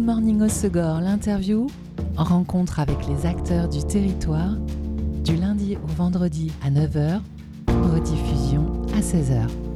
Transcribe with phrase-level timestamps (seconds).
[0.00, 1.66] Good Morning Osegor, l'interview,
[2.16, 4.56] rencontre avec les acteurs du territoire,
[5.22, 7.20] du lundi au vendredi à 9h,
[7.68, 8.64] rediffusion
[8.96, 9.69] à 16h.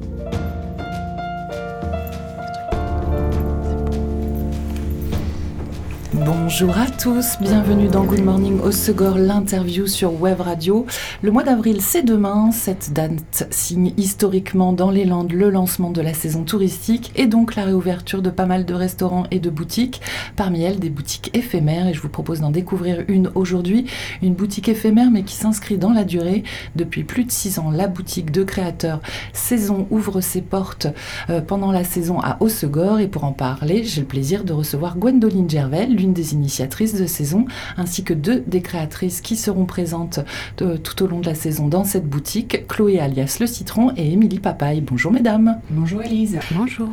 [6.14, 10.86] Bonjour à tous, bienvenue dans Good Morning Osegor, l'interview sur Web Radio.
[11.22, 12.52] Le mois d'avril, c'est demain.
[12.52, 17.56] Cette date signe historiquement dans les Landes le lancement de la saison touristique et donc
[17.56, 20.02] la réouverture de pas mal de restaurants et de boutiques.
[20.36, 23.86] Parmi elles, des boutiques éphémères et je vous propose d'en découvrir une aujourd'hui.
[24.22, 26.44] Une boutique éphémère mais qui s'inscrit dans la durée.
[26.76, 29.00] Depuis plus de six ans, la boutique de créateurs
[29.32, 30.86] Saison ouvre ses portes
[31.28, 34.96] euh, pendant la saison à Osegor et pour en parler, j'ai le plaisir de recevoir
[34.96, 37.46] Gwendoline Gervais, l'une des initiatrices de saison,
[37.78, 40.20] ainsi que deux des créatrices qui seront présentes
[40.58, 44.12] de- tout au long de la saison dans cette boutique, Chloé alias Le Citron et
[44.12, 44.82] Émilie Papaye.
[44.82, 45.58] Bonjour mesdames.
[45.70, 46.38] Bonjour Elise.
[46.54, 46.88] Bonjour.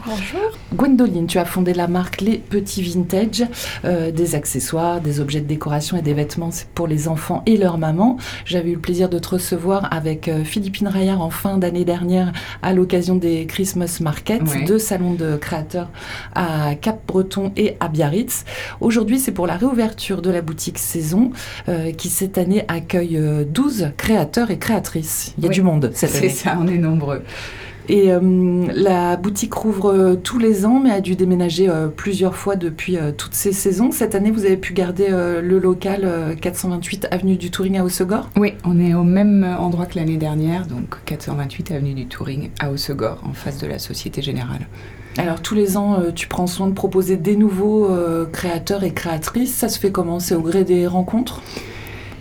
[0.74, 3.44] Gwendoline, tu as fondé la marque Les Petits Vintage,
[3.84, 7.78] euh, des accessoires, des objets de décoration et des vêtements pour les enfants et leurs
[7.78, 8.16] mamans.
[8.46, 12.32] J'avais eu le plaisir de te recevoir avec euh, Philippine Raillard en fin d'année dernière
[12.62, 14.64] à l'occasion des Christmas Market, Ouais.
[14.64, 15.90] deux salons de créateurs
[16.34, 18.46] à Cap-Breton et à Biarritz.
[18.80, 21.32] Aujourd'hui, c'est pour la réouverture de la boutique Saison
[21.70, 25.34] euh, qui cette année accueille euh, 12 créateurs et créatrices.
[25.38, 25.56] Il y a Oui.
[25.56, 26.30] du monde cette C'est année.
[26.30, 27.22] ça, on est nombreux.
[27.90, 32.36] Et euh, la boutique rouvre euh, tous les ans, mais a dû déménager euh, plusieurs
[32.36, 33.92] fois depuis euh, toutes ces saisons.
[33.92, 37.84] Cette année, vous avez pu garder euh, le local euh, 428 avenue du Touring à
[37.84, 38.30] Hossegor.
[38.38, 42.70] Oui, on est au même endroit que l'année dernière, donc 428 avenue du Touring à
[42.72, 44.68] Hossegor, en face de la Société Générale.
[45.18, 48.94] Alors tous les ans, euh, tu prends soin de proposer des nouveaux euh, créateurs et
[48.94, 49.54] créatrices.
[49.54, 50.20] Ça se fait comment?
[50.20, 51.42] C'est au gré des rencontres?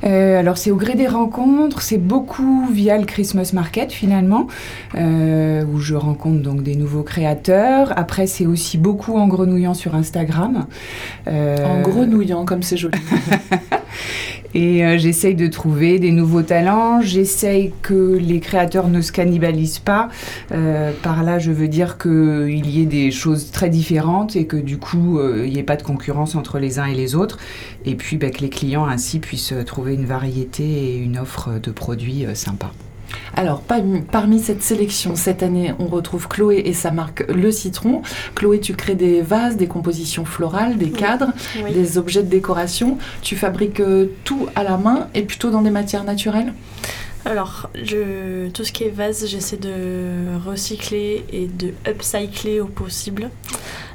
[0.05, 4.47] Euh, alors c'est au gré des rencontres, c'est beaucoup via le Christmas Market finalement,
[4.95, 7.93] euh, où je rencontre donc des nouveaux créateurs.
[7.97, 10.67] Après c'est aussi beaucoup en grenouillant sur Instagram.
[11.29, 12.99] Euh, En grenouillant, comme c'est joli.
[14.55, 19.79] Et euh, j'essaye de trouver des nouveaux talents, j'essaye que les créateurs ne se cannibalisent
[19.79, 20.09] pas.
[20.53, 24.57] Euh, par là, je veux dire qu'il y ait des choses très différentes et que
[24.57, 27.39] du coup, euh, il n'y ait pas de concurrence entre les uns et les autres.
[27.85, 31.59] Et puis, bah, que les clients ainsi puissent euh, trouver une variété et une offre
[31.61, 32.73] de produits euh, sympas.
[33.37, 38.03] Alors, parmi, cette sélection, cette année, on retrouve Chloé et sa marque Le Citron.
[38.35, 41.33] Chloé, tu crées des vases, des compositions florales, des cadres,
[41.65, 41.73] Oui.
[41.73, 42.99] des objets de décoration.
[43.23, 46.53] Tu fabriques euh, tout à la main et plutôt dans des matières naturelles?
[47.25, 53.31] Alors, je, tout ce qui est vase, j'essaie de recycler et de upcycler au possible.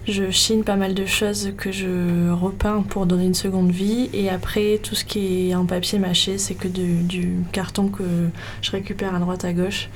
[0.07, 4.09] Je chine pas mal de choses que je repeins pour donner une seconde vie.
[4.13, 8.03] Et après, tout ce qui est en papier mâché, c'est que du, du carton que
[8.61, 9.89] je récupère à droite à gauche.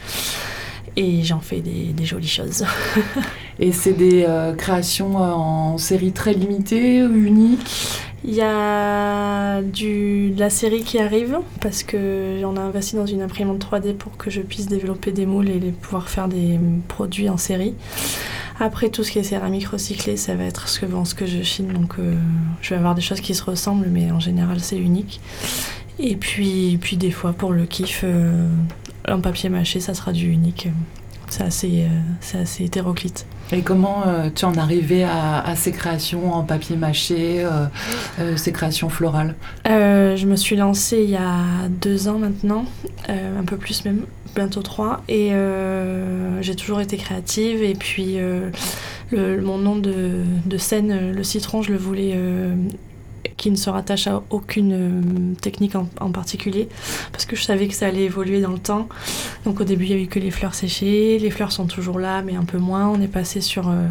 [0.96, 2.66] Et j'en fais des, des jolies choses.
[3.60, 8.00] Et c'est des euh, créations euh, en série très limitée, uniques.
[8.26, 13.06] Il y a du, de la série qui arrive parce que on a investi dans
[13.06, 16.60] une imprimante 3D pour que je puisse développer des moules et les- pouvoir faire des
[16.90, 17.76] produits en série.
[18.60, 21.26] Après tout ce qui est céramique recyclée, ça va être ce que, bon, ce que
[21.26, 22.16] je chine, donc euh,
[22.62, 25.22] je vais avoir des choses qui se ressemblent, mais en général c'est unique.
[25.98, 28.48] Et puis, puis des fois pour le kiff, euh,
[29.08, 30.68] en papier mâché, ça sera du unique.
[31.30, 33.28] C'est assez, euh, c'est assez hétéroclite.
[33.52, 38.52] Et comment euh, tu en arrivé à, à ces créations en papier mâché, euh, ces
[38.52, 39.36] créations florales?
[39.66, 42.66] Je me suis lancée il y a deux ans maintenant,
[43.08, 44.06] un peu plus même,
[44.36, 47.64] bientôt trois, et euh, j'ai toujours été créative.
[47.64, 48.52] Et puis euh,
[49.12, 52.16] mon nom de, scène, euh, le citron, je le voulais
[53.40, 56.68] qui ne se rattache à aucune euh, technique en, en particulier,
[57.14, 58.88] parce que je savais que ça allait évoluer dans le temps.
[59.46, 62.00] Donc au début, il y a eu que les fleurs séchées, les fleurs sont toujours
[62.00, 62.88] là, mais un peu moins.
[62.90, 63.88] On est passé sur, euh,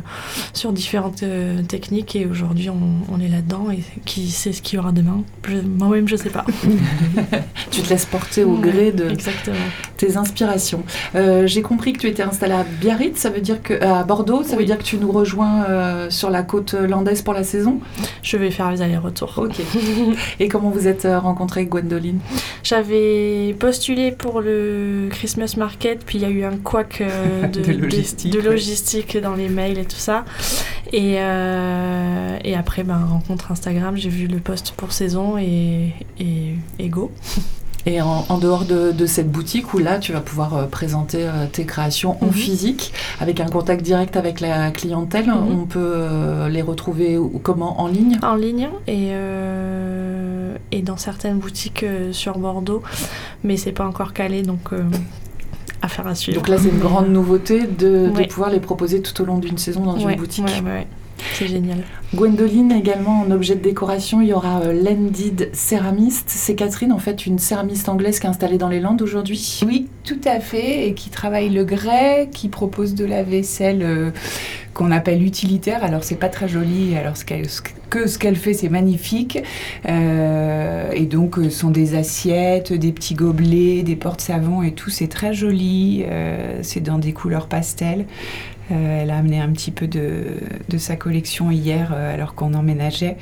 [0.52, 2.76] sur différentes euh, techniques et aujourd'hui, on,
[3.12, 3.70] on est là-dedans.
[3.72, 5.22] Et qui sait ce qu'il y aura demain?
[5.64, 6.44] Moi-même, je sais pas.
[7.70, 9.56] Tu te laisses porter au gré de Exactement.
[9.96, 10.82] tes inspirations.
[11.14, 14.42] Euh, J'ai compris que tu étais installée à Biarritz, ça veut dire que à Bordeaux,
[14.42, 17.80] ça veut dire que tu nous rejoins sur la côte landaise pour la saison?
[18.22, 19.37] Je vais faire les allers-retours.
[19.44, 19.60] Ok.
[20.40, 22.18] Et comment vous êtes euh, rencontrée, Gwendoline?
[22.62, 27.60] J'avais postulé pour le Christmas Market, puis il y a eu un couac euh, de,
[27.60, 28.44] De logistique, de ouais.
[28.44, 30.24] logistique dans les mails et tout ça.
[30.92, 36.54] Et, euh, et après, ben, rencontre Instagram, j'ai vu le post pour saison et, et,
[36.78, 37.10] et go.
[37.90, 41.20] Et en, en dehors de, de cette boutique où là, tu vas pouvoir euh, présenter
[41.22, 42.32] euh, tes créations en Mhm.
[42.32, 45.58] physique, avec un contact direct avec la clientèle, Mhm.
[45.62, 47.80] on peut euh, les retrouver comment?
[47.80, 48.18] En ligne?
[48.22, 52.82] En ligne et, euh, et dans certaines boutiques sur Bordeaux,
[53.42, 54.82] mais c'est pas encore calé, donc euh,
[55.80, 56.36] affaire à suivre.
[56.36, 59.84] Donc là, c'est une grande nouveauté de, pouvoir les proposer tout au long d'une saison
[59.84, 60.44] dans ouais, une boutique.
[60.44, 60.86] ouais.
[61.32, 61.78] C'est génial.
[62.14, 64.94] Gwendoline également en objet de décoration, il y aura euh,
[65.52, 66.30] céramiste.
[66.30, 69.60] C'est Catherine en fait une céramiste anglaise qui est installée dans les Landes aujourd'hui.
[69.66, 74.10] Oui, tout à fait, et qui travaille le grès, qui propose de la vaisselle euh,
[74.72, 75.84] qu'on appelle utilitaire.
[75.84, 79.42] Alors c'est pas très joli, alors ce que ce qu'elle fait c'est magnifique.
[79.86, 84.88] Euh, et donc euh, ce sont des assiettes, des petits gobelets, des porte-savons et tout,
[84.88, 86.06] c'est très joli.
[86.62, 88.06] C'est dans des couleurs pastel.
[88.70, 90.24] Euh, elle a amené un petit peu de,
[90.68, 93.16] de sa collection hier euh, alors qu'on emménageait.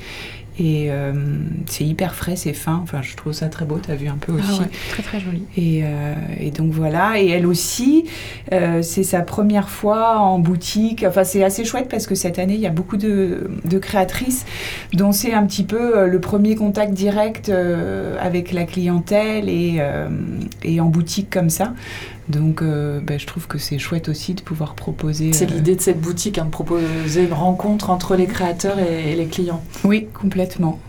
[0.59, 1.13] Et euh,
[1.67, 2.79] c'est hyper frais, c'est fin.
[2.81, 3.77] Enfin, je trouve ça très beau.
[3.77, 4.47] T'as vu un peu aussi.
[4.49, 5.43] Ah ouais, très très joli.
[5.55, 5.83] Et,
[6.39, 7.21] et donc voilà.
[7.21, 8.05] Et elle aussi,
[8.49, 11.05] c'est sa première fois en boutique.
[11.07, 14.47] Enfin, c'est assez chouette parce que cette année, il y a beaucoup de, de créatrices
[14.93, 17.51] dont c'est un petit peu le premier contact direct
[18.19, 19.79] avec la clientèle et,
[20.63, 21.75] et en boutique comme ça.
[22.29, 25.31] Donc, euh, ben, je trouve que c'est chouette aussi de pouvoir proposer.
[25.33, 29.11] C'est euh, l'idée de cette boutique, hein, de proposer une rencontre entre les créateurs et,
[29.11, 29.63] et les clients.
[29.83, 30.79] Oui, complètement.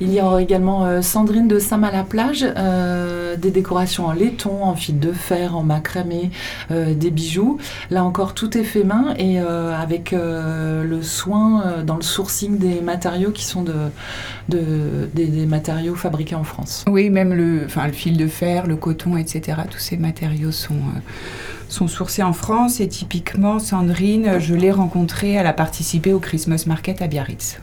[0.00, 4.98] Il y aura également euh, Sandrine de Saint-Mal-à-Plage, euh, des décorations en laiton, en fil
[4.98, 6.30] de fer, en macramé,
[6.70, 7.58] euh, des bijoux.
[7.90, 13.30] Là encore, tout est fait main et avec le soin dans le sourcing des matériaux
[13.30, 13.74] qui sont de,
[14.48, 16.84] de- des, des matériaux fabriqués en France.
[16.88, 19.58] Oui, même le, le fil de fer, le coton, etc.
[19.70, 20.74] Tous ces matériaux sont,
[21.68, 22.80] sont sourcés en France.
[22.80, 27.58] Et typiquement, Sandrine, je l'ai rencontrée, elle a participé au Christmas Market à Biarritz.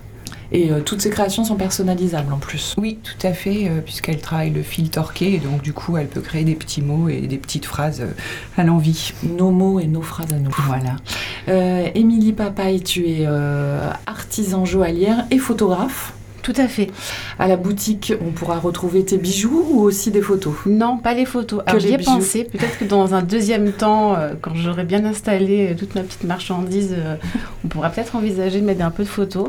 [0.51, 2.75] Et euh, toutes ces créations sont personnalisables en plus.
[2.78, 5.36] Oui, tout à fait, euh, puisqu'elle travaille le fil torqué.
[5.36, 8.12] Et donc, du coup, elle peut créer des petits mots et des petites phrases euh,
[8.57, 9.13] à l'envie.
[9.24, 10.51] Nos mots et nos phrases à nous.
[10.66, 10.95] Voilà.
[11.95, 13.25] Émilie Papaye, tu es
[14.06, 16.13] artisan joaillière et photographe.
[16.44, 16.92] Tout à fait.
[17.40, 20.54] À la boutique, on pourra retrouver tes bijoux ou aussi des photos?
[20.66, 21.62] Non, pas les photos.
[21.66, 22.12] Alors j'y ai bijoux.
[22.12, 22.44] pensé.
[22.44, 26.25] Peut-être que dans un deuxième temps, euh, quand j'aurai bien installé euh, toute ma petite
[26.25, 27.16] marchandise, euh,
[27.63, 29.48] on pourra peut-être envisager de mettre un peu de photos.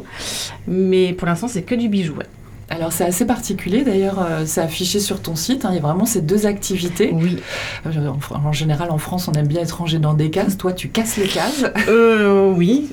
[0.68, 2.14] Mais pour l'instant, c'est que du bijou.
[2.14, 2.26] ouais.
[2.70, 5.82] Alors c'est assez particulier d'ailleurs, euh, c'est affiché sur ton site, hein, il y a
[5.82, 7.10] vraiment ces deux activités.
[7.12, 7.38] Oui.
[7.86, 10.72] Euh, En, en général en France on aime bien être rangé dans des cases, toi
[10.72, 11.64] tu casses les cases.
[11.86, 12.88] Euh, oui.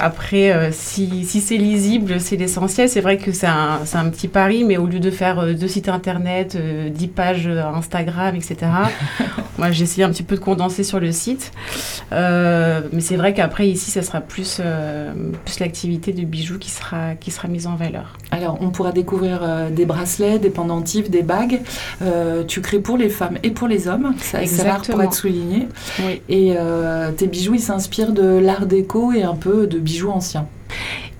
[0.00, 2.88] Après, si, si c'est lisible, c'est l'essentiel.
[2.88, 5.68] C'est vrai que c'est un, c'est un petit pari, mais au lieu de faire deux
[5.68, 6.56] sites internet,
[6.92, 8.56] dix pages Instagram, etc.,
[9.58, 11.52] moi j'ai essayé un petit peu de condenser sur le site.
[12.10, 14.60] Mais c'est vrai qu'après, ici, ça sera plus,
[15.44, 18.18] plus l'activité de bijoux qui sera, qui sera mise en valeur.
[18.32, 21.60] Alors on pourra découvrir euh, des bracelets, des pendentifs, des bagues.
[22.02, 25.14] Euh, tu crées pour les femmes et pour les hommes, ça c'est rare pour être
[25.14, 25.68] souligné.
[26.00, 26.22] Oui.
[26.28, 30.46] Et euh, tes bijoux ils s'inspirent de l'art déco et un peu de bijoux anciens.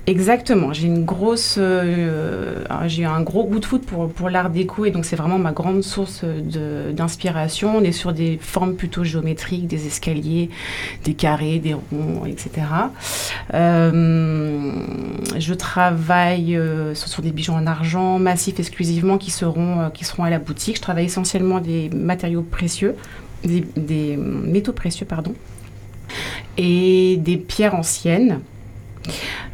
[0.08, 4.90] Exactement, j'ai une grosse, euh, j'ai un gros goût de foot pour, l'art déco et
[4.90, 7.76] donc c'est vraiment ma grande source de- d'inspiration.
[7.76, 10.50] On est sur des formes plutôt géométriques, des escaliers,
[11.04, 12.50] des carrés, des ronds, etc.
[13.54, 14.72] Euh,
[15.38, 20.25] je travaille euh, sur, des bijoux en argent massifs exclusivement qui seront, euh, qui seront
[20.25, 20.76] à la boutique.
[20.78, 22.96] Je travaille essentiellement des matériaux précieux,
[23.44, 25.32] des, des métaux précieux, pardon,
[26.58, 28.40] et des pierres anciennes.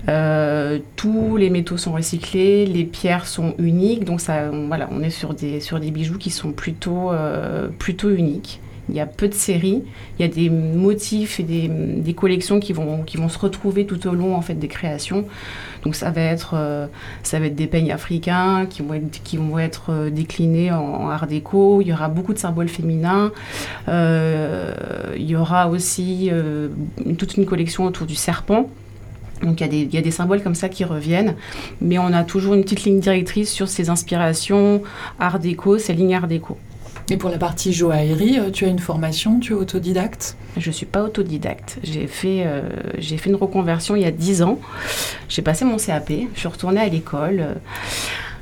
[0.09, 5.03] Euh, tous les métaux sont recyclés, les pierres sont uniques, donc ça, on, voilà, on
[5.03, 8.61] est sur des, sur des bijoux qui sont plutôt, euh, plutôt uniques.
[8.91, 9.83] Il y a peu de séries,
[10.19, 13.85] il y a des motifs et des, des collections qui vont, qui vont se retrouver
[13.85, 15.27] tout au long en fait, des créations.
[15.85, 16.87] Donc ça va être, euh,
[17.23, 21.11] ça va être des peignes africains qui vont être, qui vont être déclinés en, en
[21.11, 21.83] art déco.
[21.83, 23.31] Il y aura beaucoup de symboles féminins.
[23.89, 26.31] Il y aura aussi
[27.19, 28.71] toute une collection autour du serpent.
[29.43, 31.35] Donc il y, a des, il y a des symboles comme ça qui reviennent,
[31.81, 34.83] mais on a toujours une petite ligne directrice sur ces inspirations
[35.19, 36.59] art déco, ces lignes art déco.
[37.11, 40.37] Et pour la partie joaillerie, euh, tu as une formation, tu es autodidacte?
[40.59, 41.79] Je ne suis pas autodidacte.
[41.83, 42.69] J'ai fait, euh,
[42.99, 44.59] j'ai fait une reconversion il y a 10 ans.
[45.29, 47.41] J'ai passé mon CAP, je suis retournée à l'école.
[47.41, 47.55] euh,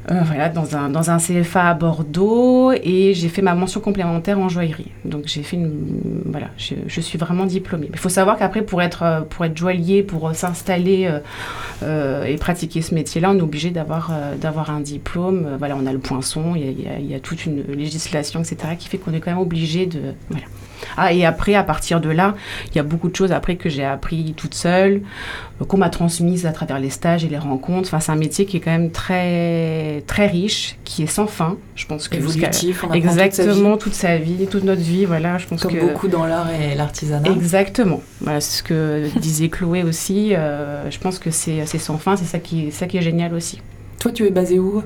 [0.09, 4.49] voilà, dans un, dans un CFA à Bordeaux et j'ai fait ma mention complémentaire en
[4.49, 4.93] joaillerie.
[5.05, 6.23] Donc j'ai fait une.
[6.27, 7.89] Voilà, je, je suis vraiment diplômée.
[7.93, 11.19] Il faut savoir qu'après, pour être, euh, pour être joaillier, pour euh, s'installer euh,
[11.83, 15.47] euh, et pratiquer ce métier-là, on est obligé d'avoir euh, d'avoir un diplôme.
[15.47, 17.21] Euh, Voilà, on a le poinçon, il y a, il y a- il y a
[17.21, 20.01] toute une législation, etc., qui fait qu'on est quand même obligé de.
[20.31, 20.45] Voilà.
[20.97, 22.35] Ah, et après, à partir de là,
[22.71, 25.03] il y a beaucoup de choses après que j'ai appris toute seule,
[25.69, 27.89] qu'on m'a transmise à travers les stages et les rencontres.
[27.89, 31.57] Enfin, c'est un métier qui est quand même très, très riche, qui est sans fin.
[31.75, 34.83] Je pense que Évolutif, on apprend toute sa vie, Exactement, toute sa vie, toute notre
[34.83, 35.39] vie, voilà.
[35.39, 37.31] Je pense comme que beaucoup dans l'art et l'artisanat.
[37.31, 38.01] Exactement.
[38.21, 40.35] Voilà, c'est ce que disait Chloé aussi.
[40.35, 43.35] euh, je pense que c'est c'est sans fin, c'est ça qui, ça qui est génial
[43.35, 43.61] aussi.
[43.99, 44.83] Toi, tu es basé où?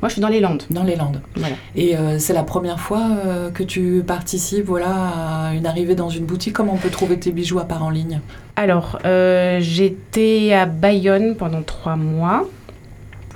[0.00, 0.62] Moi, je suis dans les Landes.
[0.70, 1.20] Dans les Landes.
[1.36, 1.56] Voilà.
[1.76, 6.08] Et euh, c'est la première fois euh, que tu participes voilà, à une arrivée dans
[6.08, 6.54] une boutique.
[6.54, 8.20] Comment on peut trouver tes bijoux à part en ligne?
[8.56, 12.48] Alors, euh, j'étais à Bayonne pendant trois mois.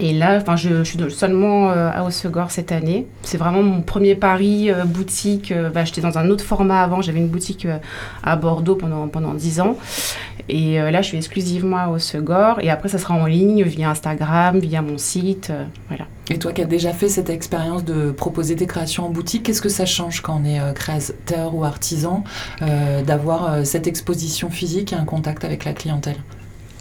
[0.00, 3.06] Et là, je, je suis seulement à Hossegor cette année.
[3.25, 5.52] C'est vraiment mon premier pari boutique.
[5.75, 7.02] Bah, J'étais dans un autre format avant.
[7.02, 7.66] J'avais une boutique
[8.23, 9.76] à Bordeaux pendant pendant dix ans.
[10.49, 12.61] Et euh, là, je suis exclusivement à Hossegor.
[12.61, 15.50] Et après, ça sera en ligne via Instagram, via mon site.
[15.50, 16.07] euh, voilà.
[16.31, 19.62] Et toi qui as déjà fait cette expérience de proposer tes créations en boutique, qu'est-ce
[19.62, 22.23] que ça change quand on est euh, créateur ou artisan
[23.07, 26.17] d'avoir cette exposition physique et un contact avec la clientèle?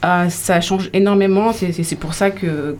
[0.03, 2.77] Ah, ça change énormément, c'est- pour ça que,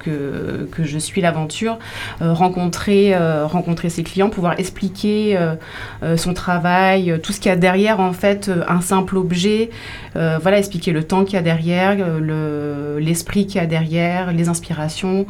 [0.78, 1.80] je suis l'aventure.
[2.22, 7.54] Euh, rencontrer, euh, rencontrer ses clients, pouvoir expliquer euh, son travail, tout ce qu'il y
[7.54, 9.72] a derrière, en fait, un simple objet.
[10.16, 14.48] Voilà, expliquer le temps qu'il y a derrière, le- l'esprit qu'il y a derrière, les
[14.50, 15.26] inspirations.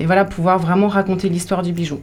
[0.00, 2.00] Et voilà, pouvoir vraiment raconter l'histoire du bijou.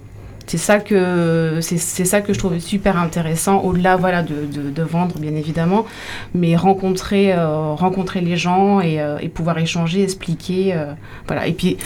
[0.51, 1.77] C'est ça que c'est
[2.13, 5.86] ça que je trouve super intéressant au-delà voilà de, de- vendre bien évidemment
[6.34, 10.91] mais rencontrer euh, rencontrer les gens et, euh, et pouvoir échanger expliquer euh,
[11.27, 11.77] voilà et puis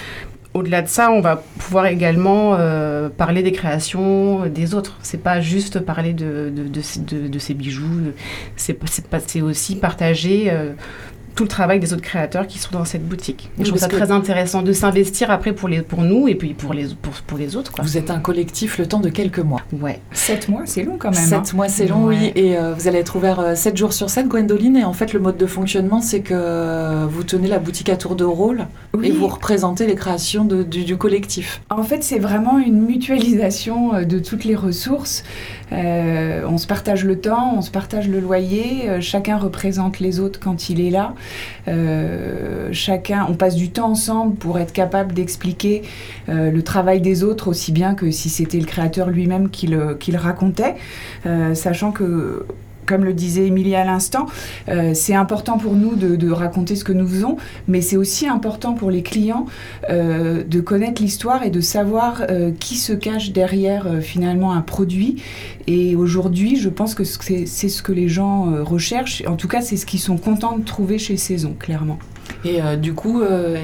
[0.56, 2.56] au-delà de ça, on va pouvoir également
[3.18, 4.96] parler des créations des autres.
[5.02, 8.14] C'est pas juste parler de, de, de, de- ces bijoux.
[8.56, 8.74] C'est
[9.42, 10.50] aussi partager
[11.36, 13.50] tout le travail des autres créateurs qui sont dans cette boutique.
[13.58, 16.36] Et Oui, je trouve ça très intéressant de s'investir après pour, les, pour nous et
[16.36, 17.72] puis pour les, pour, pour les autres.
[17.74, 17.84] Quoi.
[17.84, 19.62] Vous êtes un collectif le temps de quelques mois.
[19.80, 20.00] Ouais.
[20.14, 21.24] Sept mois, c'est long quand même.
[21.26, 21.44] Sept hein.
[21.54, 22.32] mois, c'est long, oui.
[22.36, 24.78] Et euh, vous allez être ouvert euh, 7 jours sur 7, Gwendoline.
[24.78, 27.98] Et en fait, le mode de fonctionnement, c'est que euh, vous tenez la boutique à
[27.98, 29.08] tour de rôle Oui.
[29.08, 31.62] et vous représentez les créations de- du, du collectif.
[31.70, 35.24] En fait, c'est vraiment une mutualisation euh, de toutes les ressources.
[35.72, 40.20] Euh, on se partage le temps, on se partage le loyer, euh, chacun représente les
[40.20, 41.14] autres quand il est là.
[41.68, 45.84] Euh, chacun, on passe du temps ensemble pour être capable d'expliquer
[46.30, 49.98] euh, le travail des autres aussi bien que si c'était le créateur lui-même qui le,
[50.16, 50.76] racontait,
[51.26, 52.46] Euh, sachant que
[52.86, 54.28] comme le disait Émilie à l'instant,
[54.70, 57.38] euh, c'est important pour nous de, raconter ce que nous faisons,
[57.68, 59.46] mais c'est aussi important pour les clients
[59.90, 65.22] euh, de connaître l'histoire et de savoir euh, qui se cache derrière finalement un produit.
[65.68, 69.24] Et aujourd'hui, je pense que c'est ce que les gens recherchent.
[69.28, 72.00] En tout cas, c'est ce qu'ils sont contents de trouver chez Saison, clairement.
[72.46, 73.58] Et euh, du coup, euh,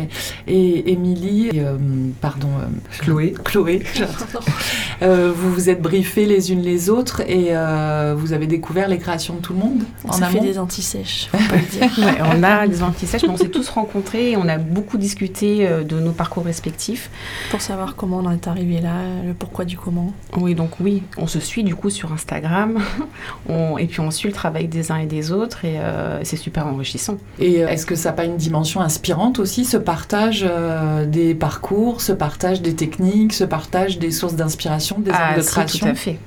[0.48, 1.78] et Émilie, et, euh,
[2.20, 2.66] pardon, euh,
[3.00, 3.34] Chloé.
[3.44, 3.84] Chloé,
[5.02, 8.98] euh, vous vous êtes briefés les unes les autres et euh, vous avez découvert les
[8.98, 10.48] créations de tout le monde On en s'est fait amont.
[10.48, 11.82] des antisèches, faut pas le dire.
[12.02, 15.68] Ouais, on a des antisèches, mais on s'est tous rencontrés et on a beaucoup discuté
[15.68, 17.10] euh, de nos parcours respectifs.
[17.52, 18.94] Pour savoir comment on en est arrivé là,
[19.26, 20.14] le pourquoi du comment.
[20.38, 22.80] Oui, donc oui, on se suit du coup sur Instagram
[23.50, 26.38] On- et puis on suit le travail des uns et des autres et euh, c'est
[26.38, 27.18] super enrichissant.
[27.40, 31.36] Et euh, est-ce que ça n'a pas une dimension inspirante aussi, ce partage euh, des
[31.36, 35.50] parcours, ce partage des techniques, ce partage des sources d'inspiration, des Ah, angles de si,
[35.52, 36.18] création tout à fait.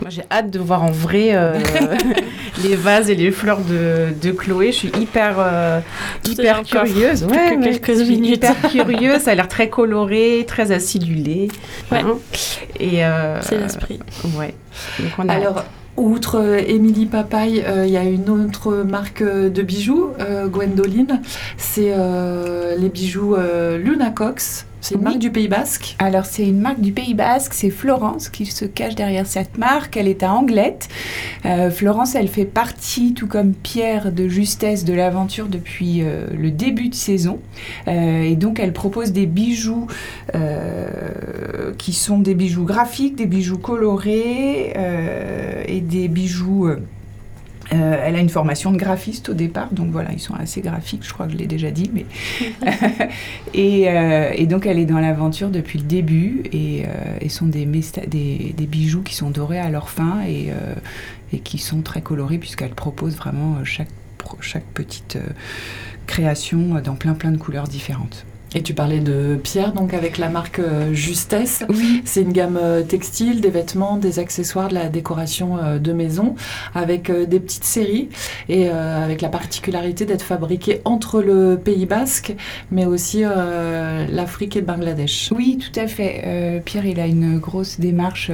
[0.00, 1.58] Moi j'ai hâte de voir en vrai euh,
[2.62, 4.72] les vases et les fleurs de, de Chloé.
[4.72, 5.80] Je suis hyper, euh,
[6.26, 7.26] hyper curieuse.
[7.26, 8.36] Plus que ouais, quelques je suis minutes.
[8.36, 9.20] hyper curieuse.
[9.20, 11.48] Ça a l'air très coloré, très acidulé.
[11.92, 11.98] Ouais.
[11.98, 12.16] hein.
[12.78, 14.00] Et euh, C'est l'esprit.
[14.38, 14.54] Ouais.
[15.00, 15.64] Donc on a Alors,
[15.96, 20.48] outre euh, Émilie Papaye, euh, il y a une autre marque euh, de bijoux, euh,
[20.48, 21.20] Gwendoline.
[21.56, 24.66] C'est euh, les bijoux euh, Luna Cox.
[24.80, 25.04] C'est une Oui.
[25.04, 25.96] marque du Pays Basque.
[25.98, 29.96] Alors c'est une marque du Pays Basque, c'est Florence qui se cache derrière cette marque.
[29.96, 30.88] Elle est à Anglette.
[31.44, 36.50] Euh, Florence, elle fait partie, tout comme Pierre, de justesse de l'aventure depuis euh, le
[36.50, 37.40] début de saison.
[37.88, 39.86] Euh, et donc elle propose des bijoux
[41.78, 44.72] qui sont des bijoux graphiques, des bijoux colorés
[45.66, 46.68] et des bijoux...
[47.72, 51.04] euh, elle a une formation de graphiste au départ, donc voilà, ils sont assez graphiques,
[51.06, 52.06] je crois que je l'ai déjà dit, mais
[53.54, 56.88] et, euh, et donc elle est dans l'aventure depuis le début et, euh,
[57.20, 60.74] et sont des, mesta- des, des bijoux qui sont dorés à leur fin et, euh,
[61.32, 63.88] et qui sont très colorés puisqu'elle propose vraiment chaque,
[64.40, 65.18] chaque petite
[66.06, 68.26] création dans plein plein de couleurs différentes.
[68.52, 71.62] Et tu parlais de Pierre, donc avec la marque euh, Justesse.
[71.68, 72.02] Oui.
[72.04, 76.34] C'est une gamme euh, textile, des vêtements, des accessoires, de la décoration euh, de maison,
[76.74, 78.08] avec des petites séries
[78.48, 82.34] et avec la particularité d'être fabriquée entre le Pays Basque,
[82.70, 85.32] mais aussi l'Afrique et le Bangladesh.
[85.34, 86.62] Oui, tout à fait.
[86.64, 88.30] Pierre, il a une grosse démarche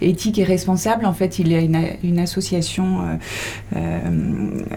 [0.00, 1.06] éthique et responsable.
[1.06, 3.18] En fait, il a une, association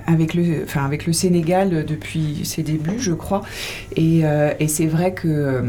[0.08, 3.42] avec, le, enfin, avec le Sénégal depuis ses débuts, je crois.
[3.96, 4.22] Et,
[4.60, 5.28] et c'est vrai que...
[5.28, 5.62] euh,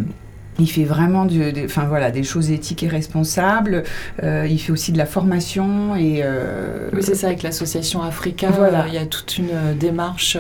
[0.60, 3.82] Il fait vraiment de, enfin, voilà, des choses éthiques et responsables.
[4.22, 5.96] Euh, il fait aussi de la formation.
[5.96, 8.84] Et, euh, oui, c'est ça, avec l'association Africa, Voilà.
[8.86, 10.36] il y a toute une démarche.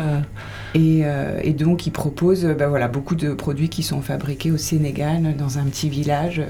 [0.76, 4.56] et, euh, et donc, il propose bah, voilà, beaucoup de produits qui sont fabriqués au
[4.56, 6.40] Sénégal, dans un petit village,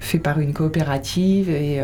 [0.00, 1.50] fait par une coopérative.
[1.50, 1.82] Et,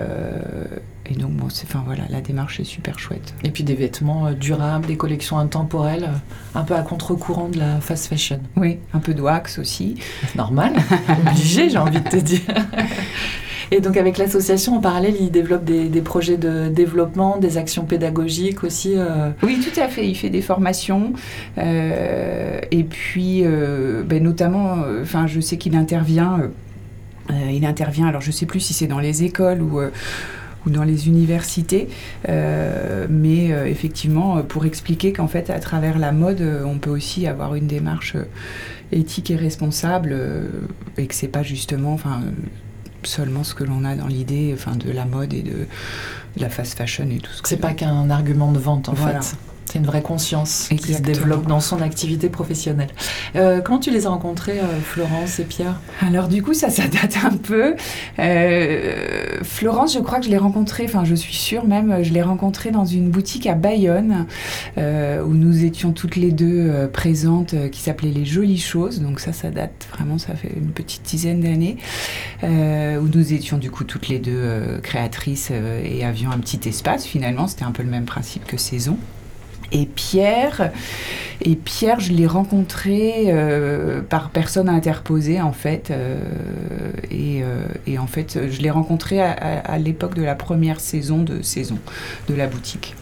[1.10, 3.34] et donc, bon, c'est, enfin, voilà, la démarche est super chouette.
[3.44, 7.58] Et puis des vêtements euh, durables, des collections intemporelles, euh, un peu à contre-courant de
[7.58, 8.40] la fast fashion.
[8.56, 9.94] Oui, un peu de wax aussi.
[10.36, 10.72] Normal,
[11.26, 12.40] obligé, j'ai envie de te dire.
[13.70, 17.84] Et donc avec l'association, en parallèle, ils développent des, des projets de développement, des actions
[17.84, 18.94] pédagogiques aussi.
[18.96, 20.08] euh, Oui, tout à fait.
[20.08, 21.12] Il fait des formations.
[21.58, 26.40] euh, et puis, euh, ben, notamment, enfin, je sais qu'il intervient.
[27.50, 29.80] il intervient, alors je sais plus si c'est dans les écoles ou.
[30.68, 31.88] Ou dans les universités,
[32.28, 36.90] euh, mais euh, effectivement euh, pour expliquer qu'en fait à travers la mode on peut
[36.90, 38.16] aussi avoir une démarche
[38.92, 40.16] éthique et responsable
[40.96, 42.20] et que c'est pas justement enfin
[43.02, 45.50] seulement ce que l'on a dans l'idée enfin de la mode et de,
[46.37, 49.20] de la fast fashion et tout ce C'est pas qu'un argument de vente en Voilà.
[49.22, 49.37] fait.
[49.70, 52.88] C'est une vraie conscience qui se développe dans son activité professionnelle.
[53.37, 55.78] Euh, comment tu les as rencontrés, euh, Florence et Pierre?
[56.00, 57.75] Alors du coup, ça, ça date un peu.
[58.18, 62.22] Euh, Florence, je crois que je l'ai rencontrée, enfin je suis sûre même, je l'ai
[62.22, 64.25] rencontrée dans une boutique à Bayonne,
[64.78, 69.02] euh, où nous étions toutes les deux présentes, qui s'appelait Les Jolies Choses.
[69.02, 71.76] Donc ça, ça date vraiment, ça fait une petite dizaine d'années,
[72.42, 77.46] où nous étions du coup toutes les deux créatrices et avions un petit espace finalement.
[77.48, 78.96] C'était un peu le même principe que Saison.
[79.72, 80.70] Et Pierre,
[81.40, 86.20] et Pierre, je l'ai rencontré euh, par personne interposée en fait, euh,
[87.10, 91.42] et, euh, et en fait, je l'ai rencontré à, l'époque de la première saison de
[91.42, 91.78] saison
[92.28, 92.96] de la boutique,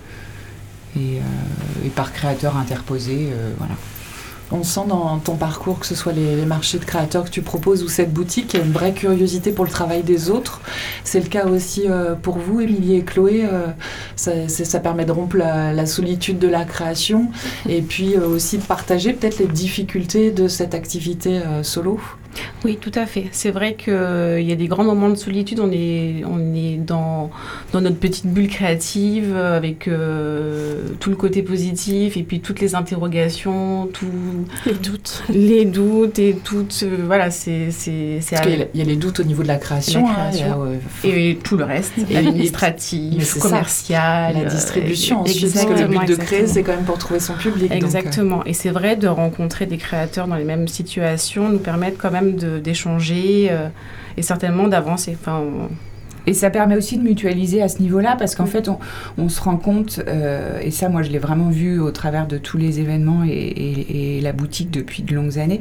[0.96, 1.20] et,
[1.94, 3.75] par créateur interposé, voilà.
[4.53, 7.83] On sent dans ton parcours, que ce soit les, marchés de créateurs que tu proposes
[7.83, 10.61] ou cette boutique, il y a une vraie curiosité pour le travail des autres.
[11.03, 13.45] C'est le cas aussi euh, pour vous, Émilie et Chloé.
[13.45, 17.29] euh, ça, permet de rompre la, solitude de la création
[17.69, 22.00] et puis euh, aussi de partager peut-être les difficultés de cette activité solo.
[22.64, 23.26] Oui, tout à fait.
[23.33, 23.93] C'est vrai qu'il
[24.43, 25.61] y a des grands moments de solitude.
[25.61, 27.31] On est, on est dans,
[27.73, 32.61] dans notre petite bulle créative euh, avec euh, tout le côté positif et puis toutes
[32.61, 34.07] les interrogations, tous
[34.66, 35.23] Les doutes.
[35.28, 36.81] les doutes et toutes.
[36.85, 37.69] euh, voilà, c'est.
[37.85, 37.93] qu'il
[38.33, 40.05] y a- il y, a les doutes au niveau de la création.
[40.07, 43.49] La hein, il a, euh, et tout le reste, administratif, c'est ça.
[43.49, 44.34] commercial.
[44.34, 46.99] la euh, distribution ensuite, parce que le exactement, but de créer, c'est quand même pour
[46.99, 47.71] trouver son public.
[47.71, 48.45] donc, euh, Exactement.
[48.45, 52.25] Et c'est vrai de rencontrer des créateurs dans les mêmes situations nous permettent quand même
[52.32, 53.69] d'échanger euh,
[54.17, 55.17] et certainement d'avancer.
[56.26, 58.78] Et ça permet aussi de mutualiser à ce niveau-là, parce qu'en fait, on,
[59.19, 62.39] on se rend compte, euh, et ça, moi, je l'ai vraiment vu au travers de
[62.39, 65.60] tous les événements et, et- et la boutique depuis de longues années,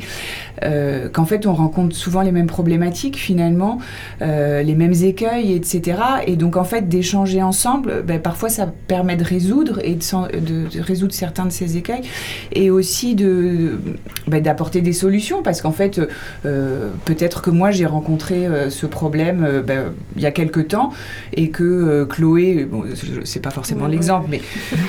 [0.64, 3.78] euh, qu'en fait, on rencontre souvent les mêmes problématiques, finalement,
[4.22, 6.00] euh, les mêmes écueils, etc.
[6.28, 10.28] Et donc, en fait, d'échanger ensemble, ben, parfois, ça permet de résoudre et de, s'en-
[10.28, 12.02] de- de résoudre certains de ces écueils,
[12.54, 13.80] et aussi de
[14.28, 16.02] ben, d'apporter des solutions, parce qu'en fait,
[17.06, 20.92] peut-être que moi, j'ai rencontré ce problème ben, il y a quelques temps
[21.34, 22.84] et que euh, Chloé, bon,
[23.24, 24.42] c'est pas forcément l'exemple, mais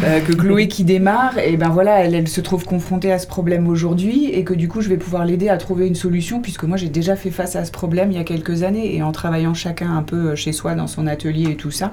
[0.05, 3.27] euh, que Chloé qui démarre, et ben voilà, elle, elle se trouve confrontée à ce
[3.27, 6.65] problème aujourd'hui et que du coup je vais pouvoir l'aider à trouver une solution puisque
[6.65, 9.13] moi j'ai déjà fait face à ce problème il y a quelques années et en
[9.13, 11.93] travaillant chacun un peu euh, chez soi dans son atelier et tout ça,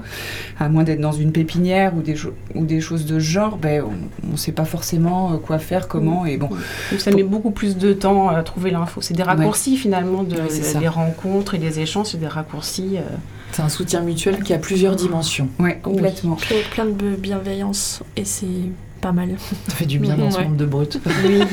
[0.58, 2.14] à moins d'être dans une pépinière ou des,
[2.54, 6.26] ou des choses de ce genre, ben on, on sait pas forcément quoi faire, comment
[6.26, 6.48] et bon.
[6.90, 9.00] donc ça met beaucoup plus de temps à trouver l'info.
[9.00, 12.96] C'est des raccourcis finalement de, Oui, des rencontres et des échanges, c'est des raccourcis.
[12.98, 13.00] euh,
[13.54, 15.48] C'est un soutien mutuel qui a plusieurs dimensions.
[15.60, 16.34] Ouais, complètement.
[16.34, 18.46] Puis avec plein de bienveillance et c'est
[19.04, 19.28] pas mal.
[19.68, 20.44] Ça fait du bien dans ce Ouais.
[20.44, 20.98] monde de brut.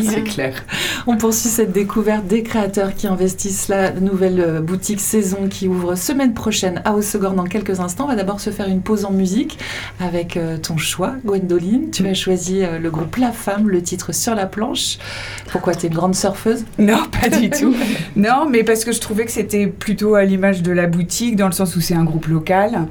[0.05, 0.63] C'est clair.
[1.05, 5.95] On poursuit cette découverte des créateurs qui investissent la nouvelle euh, boutique Saison qui ouvre
[5.95, 8.05] semaine prochaine à Haussegor dans quelques instants.
[8.05, 9.59] On va d'abord se faire une pause en musique
[9.99, 11.91] avec euh, ton choix, Gwendoline.
[11.91, 14.97] Tu as choisi euh, le groupe La Femme, le titre Sur la planche.
[15.51, 16.63] Pourquoi tu es une grande surfeuse?
[16.79, 17.75] Non, pas du tout.
[18.15, 21.47] Non, mais parce que je trouvais que c'était plutôt à l'image de la boutique, dans
[21.47, 22.87] le sens où c'est un groupe local,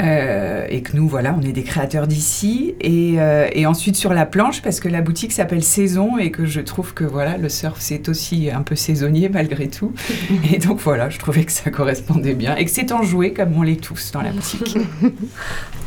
[0.00, 2.74] euh, et que nous, voilà, on est des créateurs d'ici.
[2.80, 6.46] Et, euh, et ensuite sur la planche, parce que la boutique s'appelle Saison, et que
[6.46, 9.92] je trouve que voilà, le surf, c'est aussi un peu saisonnier malgré tout.
[10.52, 13.62] Et donc voilà, je trouvais que ça correspondait bien, et que c'est enjoué comme on
[13.62, 14.78] l'est tous dans la boutique.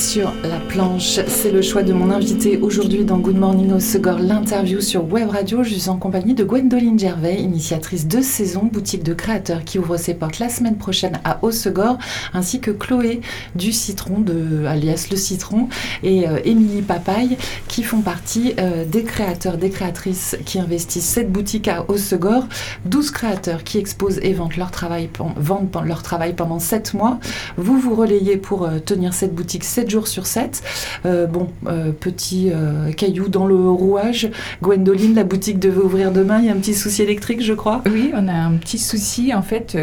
[0.00, 0.39] sur la
[0.70, 5.04] planche, c'est le choix de mon invité aujourd'hui dans Good Morning au Segor, l'interview sur
[5.12, 5.64] Web Radio.
[5.64, 9.96] Je suis en compagnie de Gwendoline Gervais, initiatrice de saison, boutique de créateurs qui ouvre
[9.96, 11.98] ses portes la semaine prochaine à Haussegor,
[12.34, 13.20] ainsi que Chloé
[13.56, 15.68] du Citron, de, alias Le Citron,
[16.04, 21.32] et euh, Émilie Papaye, qui font partie euh, des créateurs, des créatrices qui investissent cette
[21.32, 22.46] boutique à Haussegor.
[22.84, 27.18] 12 créateurs qui exposent et vendent leur travail, vendent leur travail pendant 7 mois.
[27.56, 30.59] Vous vous relayez pour euh, tenir cette boutique 7 jours sur 7.
[31.06, 34.30] Euh, bon, euh, petit euh, caillou dans le rouage.
[34.62, 36.40] Gwendoline, la boutique devait ouvrir demain.
[36.40, 37.82] Il y a un petit souci électrique, je crois.
[37.90, 39.34] Oui, on a un petit souci.
[39.34, 39.76] En fait,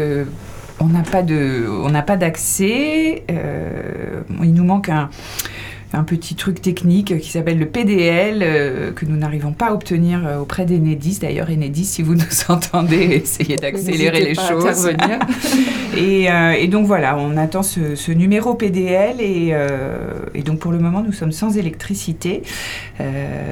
[0.80, 3.24] on on n'a pas d'accès.
[3.28, 5.10] il nous manque un
[5.94, 10.26] un petit truc technique qui s'appelle le PDL euh, que nous n'arrivons pas à obtenir
[10.26, 11.18] euh, auprès d'Enedis.
[11.20, 14.90] D'ailleurs, Enedis, si vous nous entendez, essayez d'accélérer les choses.
[15.96, 19.54] et, euh, et, donc voilà, on attend ce, numéro PDL et,
[20.34, 22.42] et, donc pour le moment, nous sommes sans électricité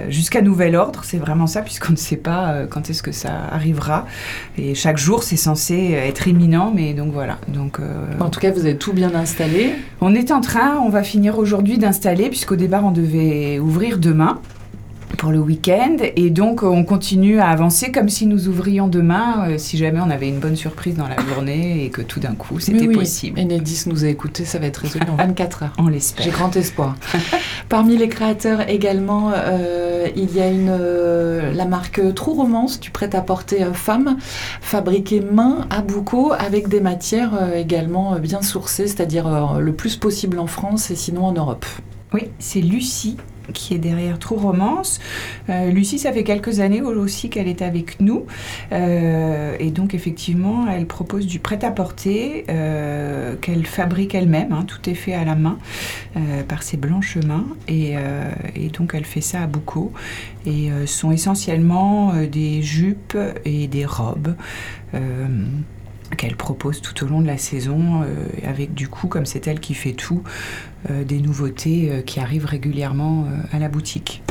[0.08, 1.02] jusqu'à nouvel ordre.
[1.04, 4.06] C'est vraiment ça, puisqu'on ne sait pas quand est-ce que ça arrivera.
[4.58, 7.38] Et chaque jour, c'est censé être imminent, mais donc voilà.
[7.48, 7.78] Donc,
[8.18, 9.74] en tout cas, vous avez tout bien installé.
[10.00, 14.40] On est en train, on va finir aujourd'hui d'installer puisqu'au départ on devait ouvrir demain
[15.16, 15.96] pour le week-end.
[16.16, 20.10] Et donc, on continue à avancer comme si nous ouvrions demain, euh, si jamais on
[20.10, 23.40] avait une bonne surprise dans la journée et que tout d'un coup, c'était oui, possible.
[23.40, 25.72] Enedis nous a écouté, ça va être résolu en 24 heures.
[25.78, 26.24] On l'espère.
[26.24, 26.96] J'ai grand espoir.
[27.68, 32.90] Parmi les créateurs également, euh, il y a une, euh, la marque True Romance du
[32.90, 34.16] prêt-à-porter femme,
[34.60, 40.46] fabriquée main à Boucault avec des matières également bien sourcées, c'est-à-dire le plus possible en
[40.46, 41.66] France et sinon en Europe.
[42.12, 43.16] Oui, c'est Lucie
[43.52, 45.00] qui est derrière True Romance.
[45.48, 48.26] Euh, Lucie, ça fait quelques années aussi qu'elle est avec nous.
[48.72, 54.52] Euh, et donc, effectivement, elle propose du prêt-à-porter euh, qu'elle fabrique elle-même.
[54.52, 54.64] Hein.
[54.66, 55.58] tout est fait à la main
[56.48, 57.46] par ses blanches mains.
[57.68, 57.94] Et,
[58.72, 59.92] donc, elle fait ça à Boucault.
[60.46, 64.34] Et sont essentiellement des jupes et des robes
[66.16, 68.04] qu'elle propose tout au long de la saison,
[68.46, 70.22] avec du coup, comme c'est elle qui fait tout,
[71.04, 74.22] des nouveautés euh, qui arrivent régulièrement à la boutique.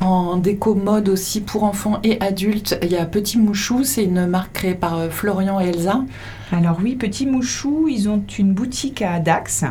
[0.00, 4.26] En déco mode aussi pour enfants et adultes, il y a Petit Mouchou, c'est une
[4.26, 6.04] marque créée par Florian et Elsa.
[6.52, 9.64] Alors oui, Petit Mouchou, ils ont une boutique à Dax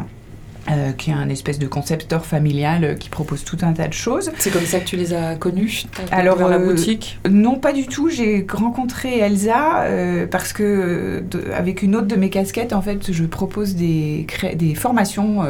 [0.68, 3.94] euh, qui est un espèce de concepteur familial euh, qui propose tout un tas de
[3.94, 4.32] choses.
[4.40, 7.86] C'est comme ça que tu les as connus Alors, la euh, boutique Non, pas du
[7.86, 8.10] tout.
[8.10, 9.86] J'ai rencontré Elsa
[10.32, 11.24] parce que,
[11.56, 14.26] avec une autre de mes casquettes, en fait, je propose des,
[14.56, 15.44] des formations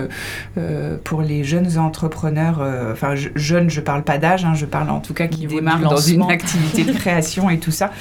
[1.05, 2.61] pour les jeunes entrepreneurs.
[2.91, 5.95] Enfin, jeunes, je parle pas d'âge, hein, je parle en tout cas qui démarrent dans
[5.95, 7.91] une activité de création et tout ça.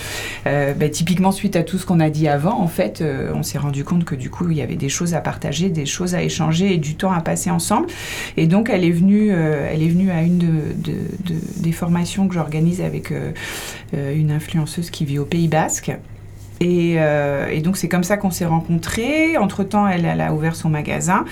[0.45, 3.85] Bah, typiquement, suite à tout ce qu'on a dit avant, en fait, on s'est rendu
[3.85, 6.75] compte que du coup, il y avait des choses à partager, des choses à échanger
[6.75, 7.87] et du temps à passer ensemble.
[8.37, 10.95] Et donc, elle est venue, euh, elle est venue à une de,
[11.57, 13.33] des formations que j'organise avec euh,
[13.95, 15.93] euh, une influenceuse qui vit au Pays Basque.
[16.61, 16.97] Et,
[17.63, 19.37] donc c'est comme ça qu'on s'est rencontrés.
[19.37, 21.27] Entre-temps, elle, elle, a ouvert son magasin.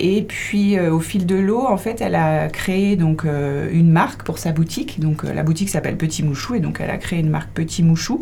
[0.00, 4.38] Et puis au fil de l'eau, en fait, elle a créé donc une marque pour
[4.38, 4.98] sa boutique.
[4.98, 8.20] Donc la boutique s'appelle Petit Mouchou et donc elle a créé une marque Petit Mouchou.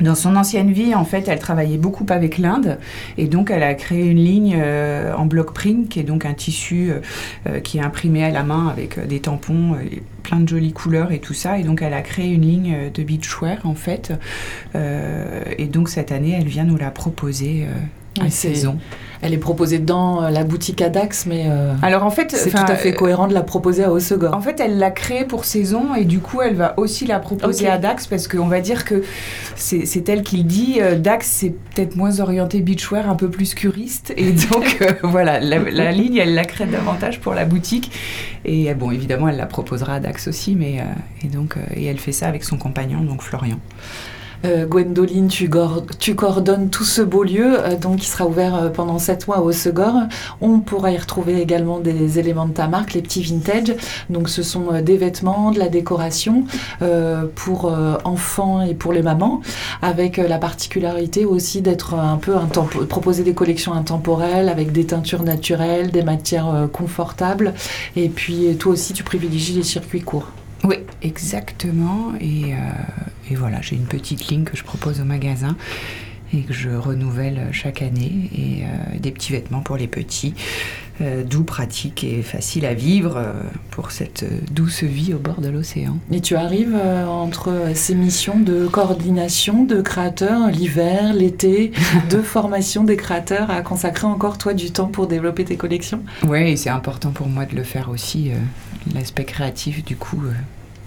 [0.00, 2.78] Dans son ancienne vie, en fait, elle travaillait beaucoup avec l'Inde
[3.16, 6.34] et donc elle a créé une ligne euh, en block print qui est donc un
[6.34, 7.00] tissu euh,
[7.48, 11.12] euh, qui est imprimé à la main avec des tampons, et plein de jolies couleurs
[11.12, 11.58] et tout ça.
[11.58, 14.12] Et donc elle a créé une ligne de beachwear en fait.
[14.74, 17.66] et donc cette année, elle vient nous la proposer
[18.20, 18.78] à saison.
[19.22, 22.56] Elle est proposée dans euh, la boutique Adax, mais euh, alors en fait, c'est tout
[22.56, 24.34] à fait cohérent de la proposer à Osegor.
[24.34, 27.68] En fait, elle l'a créée pour saison et du coup, elle va aussi la proposer
[27.68, 29.02] à Dax parce qu'on va dire que
[29.56, 30.76] c'est elle qui le dit.
[30.80, 35.92] Euh, Dax, c'est peut-être moins orienté beachwear, un peu plus curiste, et donc voilà, la,
[35.92, 37.90] ligne, elle la crée davantage pour la boutique.
[38.44, 40.84] Et bon, évidemment, elle la proposera à Dax aussi, mais
[41.24, 43.58] et donc et elle fait ça avec son compagnon, donc Florian.
[44.46, 45.50] Euh, Gwendoline, tu,
[45.98, 49.40] tu, coordonnes tout ce beau lieu, euh, donc qui sera ouvert euh, pendant 7 mois
[49.40, 49.94] au Segor.
[50.40, 53.74] On pourra y retrouver également des éléments de ta marque, les petits vintage.
[54.10, 56.44] Donc ce sont des vêtements, de la décoration
[57.34, 57.72] pour
[58.04, 59.40] enfants et pour les mamans,
[59.82, 62.34] avec la particularité aussi d'être un peu
[62.88, 67.54] proposer des collections intemporelles avec des teintures naturelles, des matières confortables.
[67.96, 70.28] Et puis toi aussi, tu privilégies les circuits courts.
[70.64, 72.12] Oui, exactement.
[72.20, 72.54] Et,
[73.30, 75.56] et voilà, j'ai une petite ligne que je propose au magasin.
[76.34, 80.34] et que je renouvelle chaque année et euh, des petits vêtements pour les petits,
[81.00, 83.32] euh, doux, pratiques et faciles à vivre euh,
[83.70, 85.96] pour cette douce vie au bord de l'océan.
[86.10, 86.76] Et tu arrives
[87.08, 91.70] entre ces missions de coordination de créateurs, l'hiver, l'été,
[92.10, 96.02] de formation des créateurs, à consacrer encore toi du temps pour développer tes collections?
[96.26, 98.32] Oui, et c'est important pour moi de le faire aussi.
[98.94, 100.20] L'aspect créatif, du coup,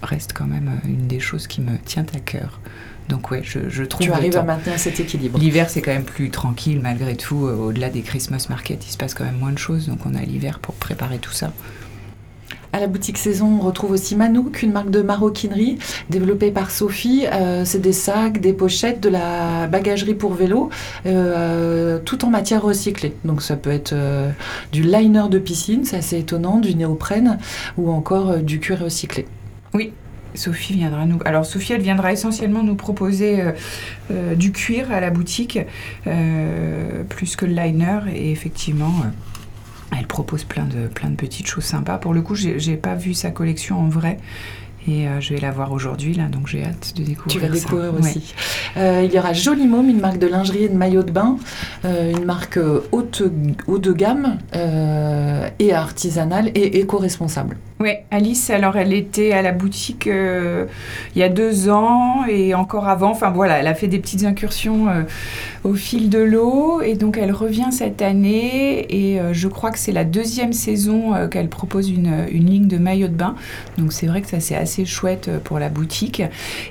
[0.01, 2.59] reste quand même une des choses qui me tient à cœur.
[3.07, 5.39] Donc ouais, je, je trouve Tu arrives à maintenir cet équilibre.
[5.39, 7.47] L'hiver, c'est quand même plus tranquille malgré tout.
[7.47, 9.87] euh, Au-delà des Christmas markets, il se passe quand même moins de choses.
[9.87, 11.51] Donc on a l'hiver pour préparer tout ça.
[12.71, 15.79] À la boutique Saison, on retrouve aussi Manouk, une marque de maroquinerie
[16.11, 17.25] développée par Sophie.
[17.25, 20.69] Euh, c'est des sacs, des pochettes, de la bagagerie pour vélo,
[21.07, 23.15] euh, tout en matière recyclée.
[23.25, 24.29] Donc ça peut être euh,
[24.71, 27.39] du liner de piscine, c'est assez étonnant, du néoprène
[27.75, 29.25] ou encore du cuir recyclé.
[30.35, 31.19] Sophie viendra nous.
[31.25, 33.51] Alors Sophie, elle viendra essentiellement nous proposer euh,
[34.11, 35.57] euh, du cuir à la boutique,
[36.05, 37.99] euh, plus que le liner.
[38.13, 38.93] Et effectivement,
[39.97, 41.97] elle propose plein de plein de petites choses sympas.
[41.97, 44.17] Pour le coup, j'ai pas vu sa collection en vrai.
[44.87, 47.53] Et je vais la voir aujourd'hui, là, donc j'ai hâte de découvrir Tu vas ça.
[47.53, 47.99] découvrir Ouais.
[47.99, 48.33] aussi.
[48.77, 51.37] Il y aura Joli Môme, une marque de lingerie et de maillots de bain,
[51.83, 52.57] une marque
[52.91, 53.21] haute,
[53.67, 54.37] haut de gamme
[55.59, 57.57] et artisanale et éco-responsable.
[57.81, 60.65] Oui, Alice, alors elle était à la boutique euh,
[61.15, 63.11] il y a deux ans et encore avant.
[63.11, 65.03] Enfin voilà, elle a fait des petites incursions euh,
[65.63, 69.79] au fil de l'eau et donc elle revient cette année et euh, je crois que
[69.79, 73.35] c'est la deuxième saison euh, qu'elle propose une, une ligne de maillots de bain.
[73.77, 76.21] Donc c'est vrai que ça c'est assez chouette euh, pour la boutique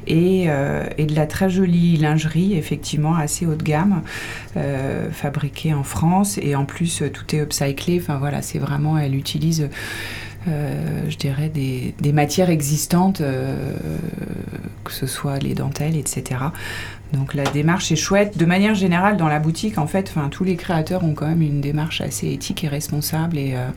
[0.07, 4.03] et, euh, et de la très jolie lingerie, effectivement assez haut de gamme,
[4.59, 7.99] euh, fabriquée en France et en plus euh, tout est upcyclé.
[7.99, 9.69] Enfin voilà, c'est vraiment, elle utilise euh,
[10.47, 13.77] je dirais, des, matières existantes, euh,
[14.85, 16.41] que ce soit les dentelles, etc.
[17.13, 18.39] Donc la démarche est chouette.
[18.39, 21.61] De manière générale, dans la boutique, en fait, tous les créateurs ont quand même une
[21.61, 23.39] démarche assez éthique et responsable.
[23.39, 23.69] Et, euh,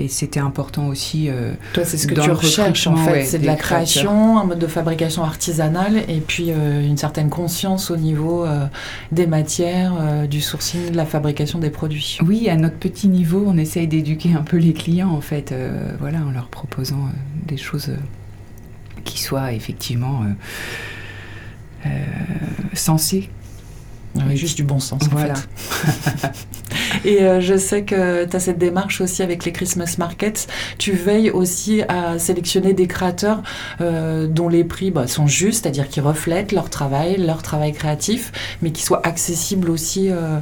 [0.00, 1.28] et c'était important aussi.
[1.28, 3.10] euh, Toi, c'est ce que tu recherches en fait.
[3.10, 3.78] ouais, c'est de la créateurs.
[3.84, 8.66] création, un mode de fabrication artisanale et puis euh, une certaine conscience au niveau euh,
[9.12, 9.92] des matières,
[10.28, 12.18] du sourcing, de la fabrication des produits.
[12.24, 15.54] Oui, à notre petit niveau, on essaye d'éduquer un peu les clients, en fait,
[15.98, 17.08] voilà, en leur proposant
[17.46, 17.90] des choses
[19.04, 20.22] qui soient effectivement
[22.74, 23.28] sensées.
[24.16, 25.48] Oui, juste du bon sens en fait.
[27.04, 30.48] et euh, je sais que tu as cette démarche aussi avec les Christmas Markets.
[30.78, 33.42] Tu veilles aussi à sélectionner des créateurs
[33.80, 38.32] euh, dont les prix bah, sont justes, c'est-à-dire qui reflètent leur travail, leur travail créatif,
[38.62, 40.38] mais qui soient accessibles aussi euh,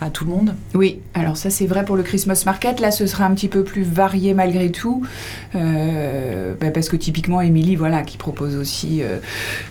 [0.00, 0.54] à tout le monde.
[0.74, 2.80] Oui, alors ça c'est vrai pour le Christmas Market.
[2.80, 5.02] Là, ce sera un petit peu plus varié malgré tout,
[5.54, 9.18] euh, bah, parce que typiquement Émilie, voilà, qui propose aussi euh,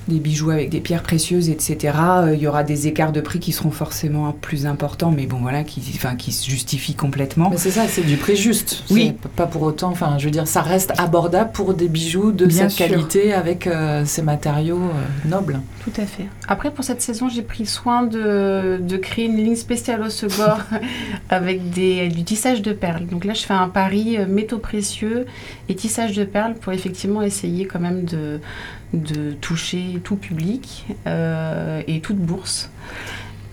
[0.07, 1.93] des bijoux avec des pierres précieuses, etc.
[1.99, 5.37] euh, Il y aura des écarts de prix qui seront forcément plus importants, mais bon
[5.37, 7.49] voilà, qui, enfin, qui se justifient complètement.
[7.49, 8.83] Mais c'est ça, c'est du prix juste.
[8.89, 9.13] Oui.
[9.35, 12.69] Pas pour autant, enfin, je veux dire, ça reste abordable pour des bijoux de Bien
[12.69, 12.87] cette sûr.
[12.87, 15.59] qualité avec euh, ces matériaux euh, nobles.
[15.83, 16.25] Tout à fait.
[16.47, 20.59] Après, pour cette saison, j'ai pris soin de, de créer une ligne spéciale au Segor
[21.29, 23.05] avec des, du tissage de perles.
[23.05, 25.25] Donc là, je fais un pari euh, métaux précieux
[25.69, 28.39] et tissage de perles pour effectivement essayer quand même de,
[29.41, 32.69] toucher tout public euh, et toute bourse.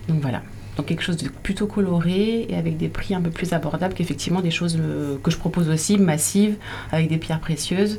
[0.08, 0.42] Donc voilà.
[0.76, 4.40] Donc quelque chose de plutôt coloré et avec des prix un peu plus abordables qu'effectivement
[4.40, 6.56] des choses euh, que je propose aussi massives
[6.92, 7.98] avec des pierres précieuses.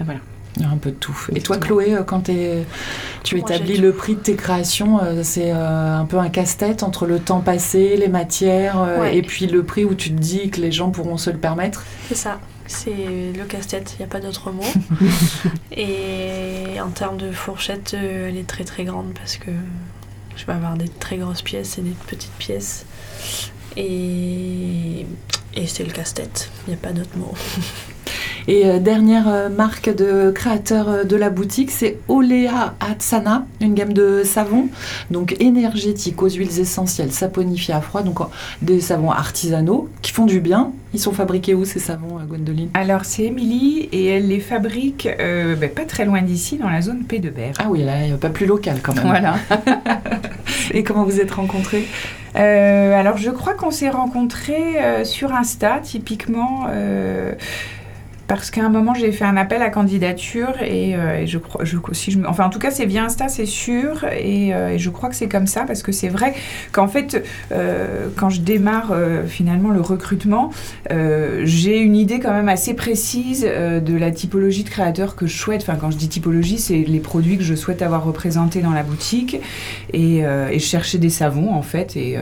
[0.00, 0.20] Voilà.
[0.56, 1.16] Il y a un peu de tout.
[1.34, 1.56] Et toi.
[1.58, 6.04] Chloé, euh, quand tu Moi, établis le prix de tes créations, euh, c'est euh, un
[6.04, 9.16] peu un casse-tête entre le temps passé, les matières, Ouais.
[9.16, 11.82] et puis le prix où tu te dis que les gens pourront se le permettre?
[12.08, 12.90] C'est ça, c'est
[13.36, 14.62] le casse-tête, il n'y a pas d'autre mot.
[15.72, 19.50] et en termes de fourchette, elle est très très grande parce que
[20.36, 22.86] je vais avoir des très grosses pièces et des petites pièces.
[23.76, 25.04] Et,
[25.54, 27.34] et c'est le casse-tête, il n'y a pas d'autre mot.
[28.46, 33.74] Et euh, dernière euh, marque de créateur euh, de la boutique, c'est Olea Hatsana, une
[33.74, 34.68] gamme de savons,
[35.10, 38.18] donc énergétiques aux huiles essentielles, saponifiés à froid, donc
[38.60, 40.72] des savons artisanaux qui font du bien.
[40.92, 42.68] Ils sont fabriqués où ces savons, Gwendoline?
[42.74, 47.02] Alors c'est Émilie et elle les fabrique ben, pas très loin d'ici, dans la zone
[47.04, 47.54] P de Berre.
[47.58, 49.06] Ah oui, là, pas plus local quand même.
[49.06, 49.34] Voilà.
[50.72, 51.86] Et comment vous êtes rencontrés?
[52.36, 56.66] Euh, alors je crois qu'on s'est rencontrés euh, sur Insta, typiquement.
[56.70, 57.34] euh,
[58.26, 61.76] parce qu'à un moment j'ai fait un appel à candidature et, euh, je crois, je,
[61.92, 64.90] si je, enfin en tout cas c'est via Insta c'est sûr et, euh, et, je
[64.90, 66.34] crois que c'est comme ça parce que c'est vrai
[66.72, 68.94] qu'en fait euh, quand je démarre
[69.26, 70.50] finalement le recrutement
[70.90, 75.62] j'ai une idée quand même assez précise de la typologie de créateurs que je souhaite.
[75.62, 78.82] Enfin quand je dis typologie c'est les produits que je souhaite avoir représentés dans la
[78.82, 79.40] boutique
[79.92, 82.18] et, et je cherchais des savons en fait et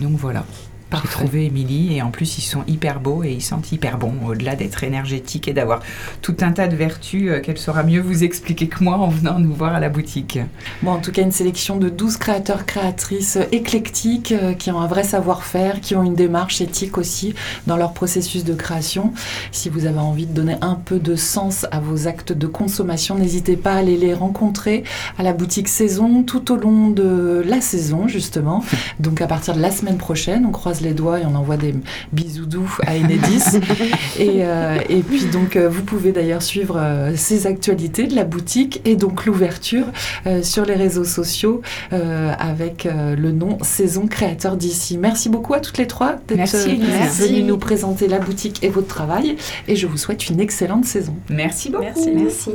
[0.00, 0.44] donc voilà.
[0.92, 4.14] J'ai trouvé Émilie et en plus ils sont hyper beaux et ils sentent hyper bons
[4.26, 5.80] au-delà d'être énergétiques et d'avoir
[6.20, 9.38] tout un tas de vertus euh, qu'elle saura mieux vous expliquer que moi en venant
[9.38, 10.38] nous voir à la boutique.
[10.82, 14.86] Bon, en tout cas, une sélection de 12 créateurs, créatrices éclectiques euh, qui ont un
[14.86, 17.34] vrai savoir-faire, qui ont une démarche éthique aussi
[17.66, 19.12] dans leur processus de création.
[19.52, 23.14] Si vous avez envie de donner un peu de sens à vos actes de consommation,
[23.14, 24.84] n'hésitez pas à aller les rencontrer
[25.18, 28.64] à la boutique Saison tout au long de la saison justement.
[29.00, 31.74] Donc à partir de la semaine prochaine, on croise les doigts et on envoie des
[32.12, 33.58] bisous doux à Enedis.
[34.18, 38.24] et, euh, et, puis donc euh, vous pouvez d'ailleurs suivre euh, ces actualités de la
[38.24, 39.86] boutique et donc l'ouverture
[40.26, 41.62] euh, sur les réseaux sociaux
[41.92, 44.98] euh, avec le nom Saison Créateur d'ici.
[44.98, 49.36] Merci beaucoup à toutes les trois d'être venues nous présenter la boutique et votre travail
[49.68, 51.14] et je vous souhaite une excellente saison.
[51.28, 51.84] Merci beaucoup.
[51.84, 52.10] Merci.
[52.12, 52.50] Merci.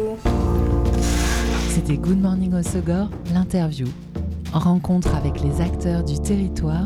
[1.69, 3.88] C'était Good Morning Osogor, l'interview.
[4.53, 6.85] Rencontre avec les acteurs du territoire